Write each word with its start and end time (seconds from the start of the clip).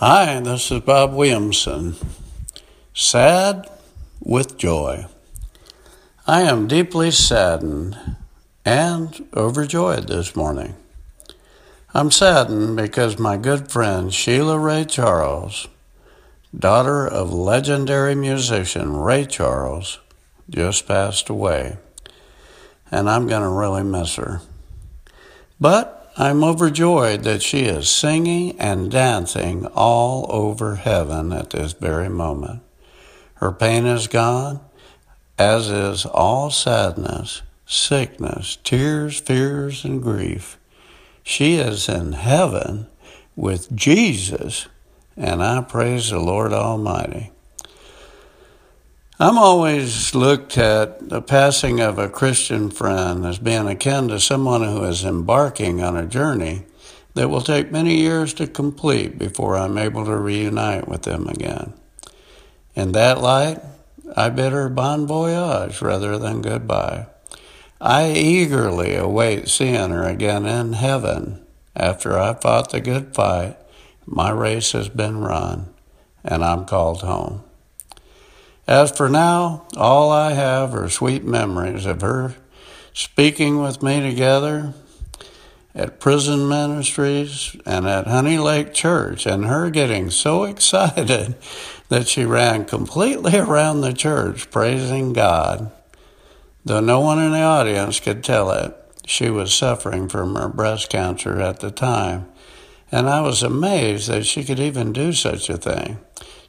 Hi, 0.00 0.40
this 0.40 0.70
is 0.72 0.80
Bob 0.80 1.12
Williamson. 1.12 1.94
Sad 2.94 3.68
with 4.18 4.56
joy. 4.56 5.04
I 6.26 6.40
am 6.40 6.66
deeply 6.66 7.10
saddened 7.10 7.98
and 8.64 9.28
overjoyed 9.36 10.08
this 10.08 10.34
morning. 10.34 10.74
I'm 11.92 12.10
saddened 12.10 12.78
because 12.78 13.18
my 13.18 13.36
good 13.36 13.70
friend 13.70 14.10
Sheila 14.10 14.58
Ray 14.58 14.86
Charles, 14.86 15.68
daughter 16.58 17.06
of 17.06 17.30
legendary 17.30 18.14
musician 18.14 18.96
Ray 18.96 19.26
Charles, 19.26 19.98
just 20.48 20.88
passed 20.88 21.28
away. 21.28 21.76
And 22.90 23.10
I'm 23.10 23.26
going 23.26 23.42
to 23.42 23.50
really 23.50 23.82
miss 23.82 24.14
her. 24.14 24.40
But 25.60 25.99
I'm 26.16 26.42
overjoyed 26.42 27.22
that 27.22 27.42
she 27.42 27.60
is 27.60 27.88
singing 27.88 28.58
and 28.58 28.90
dancing 28.90 29.66
all 29.66 30.26
over 30.28 30.76
heaven 30.76 31.32
at 31.32 31.50
this 31.50 31.72
very 31.72 32.08
moment. 32.08 32.62
Her 33.34 33.52
pain 33.52 33.86
is 33.86 34.06
gone, 34.06 34.60
as 35.38 35.70
is 35.70 36.04
all 36.04 36.50
sadness, 36.50 37.42
sickness, 37.64 38.56
tears, 38.56 39.20
fears, 39.20 39.84
and 39.84 40.02
grief. 40.02 40.58
She 41.22 41.54
is 41.54 41.88
in 41.88 42.12
heaven 42.12 42.88
with 43.36 43.74
Jesus, 43.74 44.66
and 45.16 45.42
I 45.42 45.62
praise 45.62 46.10
the 46.10 46.18
Lord 46.18 46.52
Almighty. 46.52 47.30
I'm 49.22 49.36
always 49.36 50.14
looked 50.14 50.56
at 50.56 51.10
the 51.10 51.20
passing 51.20 51.78
of 51.78 51.98
a 51.98 52.08
Christian 52.08 52.70
friend 52.70 53.26
as 53.26 53.38
being 53.38 53.68
akin 53.68 54.08
to 54.08 54.18
someone 54.18 54.62
who 54.62 54.82
is 54.84 55.04
embarking 55.04 55.82
on 55.82 55.94
a 55.94 56.06
journey 56.06 56.64
that 57.12 57.28
will 57.28 57.42
take 57.42 57.70
many 57.70 57.96
years 57.96 58.32
to 58.32 58.46
complete 58.46 59.18
before 59.18 59.58
I'm 59.58 59.76
able 59.76 60.06
to 60.06 60.16
reunite 60.16 60.88
with 60.88 61.02
them 61.02 61.28
again. 61.28 61.74
In 62.74 62.92
that 62.92 63.20
light, 63.20 63.60
I 64.16 64.30
bid 64.30 64.52
her 64.52 64.70
bon 64.70 65.06
voyage 65.06 65.82
rather 65.82 66.16
than 66.16 66.40
goodbye. 66.40 67.04
I 67.78 68.12
eagerly 68.12 68.94
await 68.94 69.48
seeing 69.48 69.90
her 69.90 70.04
again 70.04 70.46
in 70.46 70.72
heaven 70.72 71.44
after 71.76 72.18
I 72.18 72.32
fought 72.32 72.70
the 72.70 72.80
good 72.80 73.14
fight. 73.14 73.58
My 74.06 74.30
race 74.30 74.72
has 74.72 74.88
been 74.88 75.18
run, 75.18 75.68
and 76.24 76.42
I'm 76.42 76.64
called 76.64 77.02
home. 77.02 77.44
As 78.70 78.92
for 78.92 79.08
now, 79.08 79.66
all 79.76 80.12
I 80.12 80.30
have 80.34 80.76
are 80.76 80.88
sweet 80.88 81.24
memories 81.24 81.86
of 81.86 82.02
her 82.02 82.36
speaking 82.94 83.60
with 83.60 83.82
me 83.82 84.00
together 84.00 84.74
at 85.74 85.98
prison 85.98 86.48
ministries 86.48 87.56
and 87.66 87.88
at 87.88 88.06
Honey 88.06 88.38
Lake 88.38 88.72
Church, 88.72 89.26
and 89.26 89.46
her 89.46 89.70
getting 89.70 90.08
so 90.08 90.44
excited 90.52 91.34
that 91.88 92.06
she 92.06 92.24
ran 92.24 92.64
completely 92.64 93.36
around 93.36 93.80
the 93.80 93.92
church 93.92 94.52
praising 94.52 95.14
God. 95.14 95.72
Though 96.64 96.78
no 96.78 97.00
one 97.00 97.18
in 97.18 97.32
the 97.32 97.42
audience 97.42 97.98
could 97.98 98.22
tell 98.22 98.52
it, 98.52 98.76
she 99.04 99.30
was 99.30 99.52
suffering 99.52 100.08
from 100.08 100.36
her 100.36 100.48
breast 100.48 100.90
cancer 100.90 101.40
at 101.40 101.58
the 101.58 101.72
time, 101.72 102.28
and 102.92 103.08
I 103.08 103.20
was 103.20 103.42
amazed 103.42 104.08
that 104.08 104.26
she 104.26 104.44
could 104.44 104.60
even 104.60 104.92
do 104.92 105.12
such 105.12 105.50
a 105.50 105.56
thing. 105.56 105.98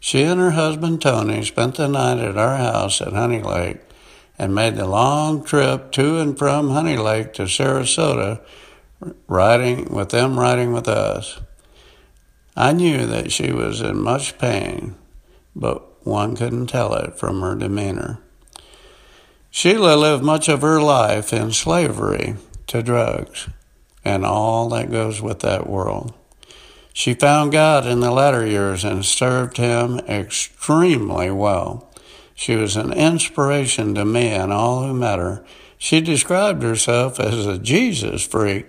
She 0.04 0.24
and 0.24 0.40
her 0.40 0.52
husband 0.52 1.00
Tony 1.04 1.46
spent 1.46 1.76
the 1.76 1.88
night 1.88 2.18
at 2.18 2.36
our 2.36 2.58
house 2.58 3.02
at 3.02 3.14
Honey 3.14 3.44
Lake 3.44 3.78
and 4.36 4.56
made 4.56 4.76
the 4.76 4.88
long 4.88 5.44
trip 5.44 5.92
to 5.92 6.18
and 6.18 6.36
from 6.36 6.72
Honey 6.72 6.98
Lake 6.98 7.34
to 7.34 7.44
Sarasota, 7.44 8.42
riding 9.28 9.94
with 9.94 10.10
them 10.10 10.40
riding 10.40 10.74
with 10.74 10.88
us. 10.88 11.40
I 12.58 12.74
knew 12.74 13.06
that 13.06 13.32
she 13.32 13.52
was 13.52 13.80
in 13.80 14.02
much 14.02 14.40
pain, 14.40 14.96
but 15.56 16.04
one 16.04 16.36
couldn't 16.36 16.68
tell 16.68 16.96
it 16.96 17.20
from 17.20 17.42
her 17.42 17.54
demeanor. 17.54 18.18
Sheila 19.52 19.96
lived 19.96 20.24
much 20.24 20.50
of 20.50 20.64
her 20.64 20.82
life 20.82 21.32
in 21.32 21.52
slavery 21.52 22.38
to 22.66 22.82
drugs 22.82 23.50
and 24.04 24.26
all 24.26 24.67
that 24.70 24.90
goes 24.90 25.22
with 25.22 25.42
that 25.42 25.70
world. 25.70 26.16
She 26.94 27.14
found 27.14 27.52
God 27.52 27.86
in 27.86 28.00
the 28.02 28.12
latter 28.12 28.46
years 28.46 28.84
and 28.84 29.06
served 29.06 29.58
Him 29.58 30.00
extremely 30.00 31.32
well. 31.32 31.90
She 32.36 32.56
was 32.56 32.76
an 32.76 32.92
inspiration 32.94 33.96
to 33.96 34.04
me 34.04 34.28
and 34.28 34.52
all 34.52 34.86
who 34.86 34.94
met 34.94 35.20
her. 35.20 35.46
She 35.78 36.02
described 36.02 36.64
herself 36.64 37.20
as 37.20 37.46
a 37.46 37.58
Jesus 37.58 38.24
freak, 38.26 38.68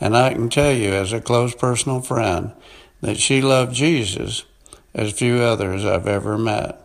and 0.00 0.16
I 0.16 0.32
can 0.32 0.48
tell 0.48 0.72
you, 0.72 0.90
as 0.90 1.12
a 1.12 1.20
close 1.20 1.54
personal 1.54 2.00
friend, 2.00 2.52
that 3.00 3.18
she 3.18 3.40
loved 3.40 3.74
Jesus 3.74 4.44
as 4.94 5.12
few 5.12 5.38
others 5.38 5.84
I've 5.84 6.06
ever 6.06 6.36
met. 6.36 6.78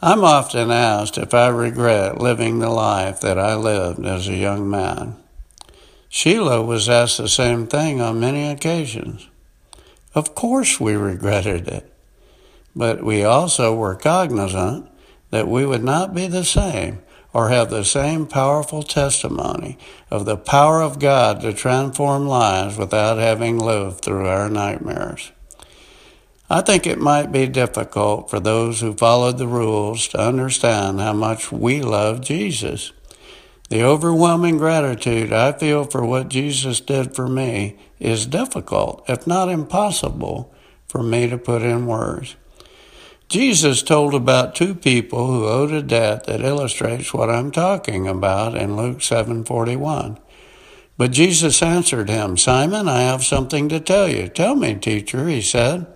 I'm 0.00 0.22
often 0.22 0.70
asked 0.70 1.18
if 1.18 1.34
I 1.34 1.48
regret 1.48 2.20
living 2.20 2.60
the 2.60 2.70
life 2.70 3.20
that 3.20 3.38
I 3.38 3.54
lived 3.54 4.06
as 4.06 4.28
a 4.28 4.34
young 4.34 4.70
man. 4.70 5.16
Sheila 6.08 6.62
was 6.62 6.88
asked 6.88 7.18
the 7.18 7.28
same 7.28 7.66
thing 7.66 8.00
on 8.00 8.20
many 8.20 8.48
occasions. 8.48 9.28
Of 10.14 10.34
course, 10.34 10.80
we 10.80 10.94
regretted 10.94 11.68
it. 11.68 11.92
But 12.74 13.04
we 13.04 13.24
also 13.24 13.74
were 13.74 13.94
cognizant 13.94 14.88
that 15.30 15.48
we 15.48 15.66
would 15.66 15.84
not 15.84 16.14
be 16.14 16.26
the 16.26 16.44
same 16.44 17.00
or 17.32 17.50
have 17.50 17.70
the 17.70 17.84
same 17.84 18.26
powerful 18.26 18.82
testimony 18.82 19.78
of 20.10 20.24
the 20.24 20.36
power 20.36 20.80
of 20.80 20.98
God 20.98 21.40
to 21.42 21.52
transform 21.52 22.26
lives 22.26 22.78
without 22.78 23.18
having 23.18 23.58
lived 23.58 24.02
through 24.02 24.26
our 24.26 24.48
nightmares. 24.48 25.32
I 26.50 26.62
think 26.62 26.86
it 26.86 26.98
might 26.98 27.30
be 27.30 27.46
difficult 27.46 28.30
for 28.30 28.40
those 28.40 28.80
who 28.80 28.94
followed 28.94 29.36
the 29.36 29.46
rules 29.46 30.08
to 30.08 30.18
understand 30.18 30.98
how 30.98 31.12
much 31.12 31.52
we 31.52 31.82
love 31.82 32.22
Jesus. 32.22 32.92
The 33.68 33.82
overwhelming 33.82 34.56
gratitude 34.56 35.30
I 35.30 35.52
feel 35.52 35.84
for 35.84 36.02
what 36.04 36.30
Jesus 36.30 36.80
did 36.80 37.14
for 37.14 37.28
me 37.28 37.76
is 38.00 38.24
difficult, 38.24 39.04
if 39.08 39.26
not 39.26 39.50
impossible, 39.50 40.54
for 40.88 41.02
me 41.02 41.28
to 41.28 41.36
put 41.36 41.60
in 41.60 41.86
words. 41.86 42.36
Jesus 43.28 43.82
told 43.82 44.14
about 44.14 44.54
two 44.54 44.74
people 44.74 45.26
who 45.26 45.46
owed 45.46 45.70
a 45.70 45.82
debt 45.82 46.24
that 46.24 46.40
illustrates 46.40 47.12
what 47.12 47.28
I'm 47.28 47.50
talking 47.50 48.08
about 48.08 48.56
in 48.56 48.74
Luke 48.74 49.02
7:41. 49.02 50.16
But 50.96 51.10
Jesus 51.10 51.62
answered 51.62 52.08
him, 52.08 52.38
"Simon, 52.38 52.88
I 52.88 53.02
have 53.02 53.22
something 53.22 53.68
to 53.68 53.80
tell 53.80 54.08
you." 54.08 54.28
"Tell 54.28 54.54
me, 54.54 54.76
teacher," 54.76 55.28
he 55.28 55.42
said. 55.42 55.86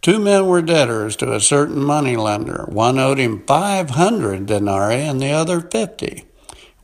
Two 0.00 0.20
men 0.20 0.46
were 0.46 0.62
debtors 0.62 1.16
to 1.16 1.34
a 1.34 1.40
certain 1.40 1.82
money 1.82 2.14
lender. 2.14 2.66
One 2.68 3.00
owed 3.00 3.18
him 3.18 3.42
500 3.48 4.46
denarii 4.46 5.02
and 5.02 5.20
the 5.20 5.32
other 5.32 5.60
50. 5.60 6.24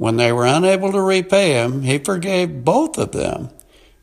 When 0.01 0.17
they 0.17 0.33
were 0.33 0.47
unable 0.47 0.93
to 0.93 1.03
repay 1.03 1.51
him, 1.53 1.83
he 1.83 1.99
forgave 1.99 2.65
both 2.65 2.97
of 2.97 3.13
them. 3.13 3.51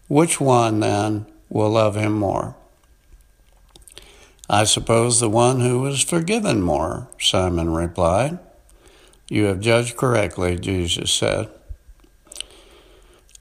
Which 0.07 0.39
one, 0.39 0.79
then, 0.79 1.25
will 1.49 1.71
love 1.71 1.95
him 1.95 2.13
more? 2.13 2.55
I 4.47 4.65
suppose 4.65 5.19
the 5.19 5.27
one 5.27 5.59
who 5.59 5.79
was 5.79 6.03
forgiven 6.03 6.61
more, 6.61 7.07
Simon 7.19 7.73
replied. 7.73 8.37
You 9.27 9.45
have 9.45 9.59
judged 9.59 9.97
correctly, 9.97 10.59
Jesus 10.59 11.11
said. 11.11 11.49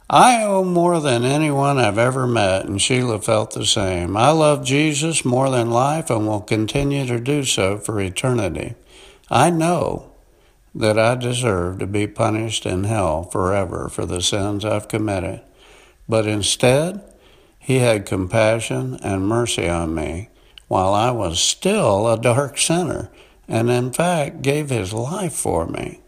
I 0.08 0.42
owe 0.42 0.64
more 0.64 0.98
than 0.98 1.24
anyone 1.24 1.76
I've 1.76 1.98
ever 1.98 2.26
met, 2.26 2.64
and 2.64 2.80
Sheila 2.80 3.20
felt 3.20 3.50
the 3.50 3.66
same. 3.66 4.16
I 4.16 4.30
love 4.30 4.64
Jesus 4.64 5.26
more 5.26 5.50
than 5.50 5.68
life 5.68 6.08
and 6.08 6.26
will 6.26 6.40
continue 6.40 7.04
to 7.04 7.20
do 7.20 7.44
so 7.44 7.76
for 7.76 8.00
eternity. 8.00 8.76
I 9.30 9.50
know 9.50 10.15
that 10.76 10.98
I 10.98 11.14
deserve 11.14 11.78
to 11.78 11.86
be 11.86 12.06
punished 12.06 12.66
in 12.66 12.84
hell 12.84 13.24
forever 13.24 13.88
for 13.88 14.04
the 14.04 14.20
sins 14.20 14.64
I've 14.64 14.88
committed. 14.88 15.40
But 16.06 16.26
instead, 16.26 17.02
he 17.58 17.78
had 17.78 18.04
compassion 18.04 18.98
and 19.02 19.26
mercy 19.26 19.68
on 19.68 19.94
me 19.94 20.28
while 20.68 20.92
I 20.92 21.10
was 21.12 21.40
still 21.40 22.06
a 22.06 22.20
dark 22.20 22.58
sinner, 22.58 23.10
and 23.48 23.70
in 23.70 23.92
fact 23.92 24.42
gave 24.42 24.68
his 24.68 24.92
life 24.92 25.32
for 25.32 25.66
me. 25.66 26.00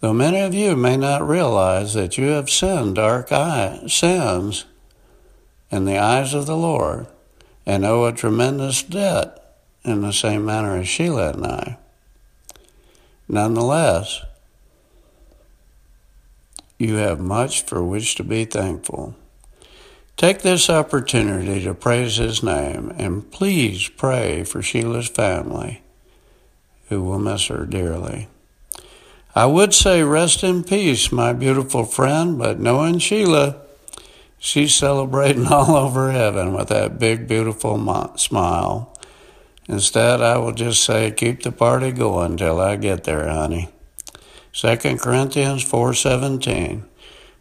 Though 0.00 0.12
many 0.12 0.40
of 0.40 0.52
you 0.52 0.76
may 0.76 0.98
not 0.98 1.26
realize 1.26 1.94
that 1.94 2.18
you 2.18 2.26
have 2.26 2.50
sinned 2.50 2.96
dark 2.96 3.32
eye, 3.32 3.80
sins 3.86 4.66
in 5.70 5.86
the 5.86 5.98
eyes 5.98 6.34
of 6.34 6.44
the 6.44 6.56
Lord 6.56 7.06
and 7.64 7.86
owe 7.86 8.04
a 8.04 8.12
tremendous 8.12 8.82
debt 8.82 9.56
in 9.84 10.02
the 10.02 10.12
same 10.12 10.44
manner 10.44 10.76
as 10.76 10.88
Sheila 10.88 11.30
and 11.30 11.46
I. 11.46 11.78
Nonetheless, 13.28 14.22
you 16.78 16.96
have 16.96 17.20
much 17.20 17.62
for 17.62 17.82
which 17.82 18.14
to 18.16 18.24
be 18.24 18.44
thankful. 18.44 19.14
Take 20.16 20.42
this 20.42 20.70
opportunity 20.70 21.62
to 21.64 21.74
praise 21.74 22.16
His 22.16 22.42
name 22.42 22.92
and 22.96 23.30
please 23.30 23.88
pray 23.88 24.44
for 24.44 24.62
Sheila's 24.62 25.08
family, 25.08 25.82
who 26.88 27.02
will 27.02 27.18
miss 27.18 27.46
her 27.46 27.66
dearly. 27.66 28.28
I 29.34 29.46
would 29.46 29.74
say 29.74 30.02
rest 30.02 30.44
in 30.44 30.62
peace, 30.62 31.10
my 31.10 31.32
beautiful 31.32 31.84
friend, 31.84 32.38
but 32.38 32.60
knowing 32.60 32.98
Sheila, 32.98 33.64
She's 34.44 34.74
celebrating 34.74 35.46
all 35.50 35.74
over 35.74 36.12
heaven 36.12 36.52
with 36.52 36.68
that 36.68 36.98
big, 36.98 37.26
beautiful 37.26 37.78
smile. 38.18 38.93
Instead, 39.68 40.20
I 40.20 40.36
will 40.38 40.52
just 40.52 40.84
say, 40.84 41.10
keep 41.10 41.42
the 41.42 41.52
party 41.52 41.90
going 41.90 42.36
till 42.36 42.60
I 42.60 42.76
get 42.76 43.04
there, 43.04 43.28
honey. 43.28 43.70
2 44.52 44.76
Corinthians 44.98 45.64
4:17 45.64 46.84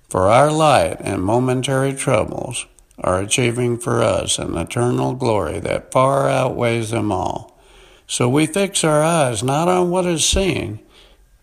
For 0.10 0.30
our 0.30 0.52
light 0.52 0.98
and 1.02 1.24
momentary 1.24 1.94
troubles 1.94 2.66
are 2.98 3.20
achieving 3.20 3.78
for 3.78 4.02
us 4.02 4.40
an 4.40 4.58
eternal 4.58 5.14
glory 5.14 5.60
that 5.60 5.92
far 5.92 6.30
outweighs 6.30 6.92
them 6.92 7.12
all. 7.12 7.60
So 8.08 8.30
we 8.30 8.46
fix 8.46 8.84
our 8.84 9.04
eyes 9.04 9.44
not 9.44 9.68
on 9.68 9.90
what 9.90 10.06
is 10.06 10.26
seen, 10.26 10.80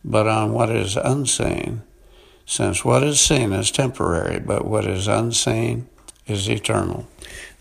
but 0.05 0.27
on 0.27 0.53
what 0.53 0.71
is 0.71 0.97
unseen, 0.97 1.83
since 2.47 2.85
what 2.85 3.03
is 3.03 3.21
seen 3.21 3.53
is 3.53 3.71
temporary, 3.71 4.41
but 4.41 4.65
what 4.65 4.87
is 4.87 5.07
unseen 5.07 5.89
is 6.27 6.49
eternal. 6.49 7.07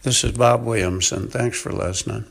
This 0.04 0.24
is 0.24 0.32
Bob 0.32 0.64
Williamson. 0.64 1.28
Thanks 1.28 1.60
for 1.60 1.72
listening. 1.72 2.26